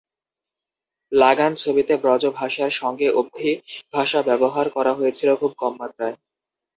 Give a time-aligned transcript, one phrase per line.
[1.11, 3.51] লাগান ছবিতে ব্রজ ভাষার সঙ্গে অবধি
[3.93, 6.15] ভাষা ব্যবহার করা হয়েছিল খুব কম মাত্রায়।